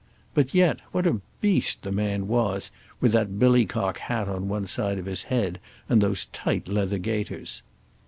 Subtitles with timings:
[0.33, 4.97] But, yet, what "a beast" the man was, with that billicock hat on one side
[4.97, 7.61] of his head, and those tight leather gaiters!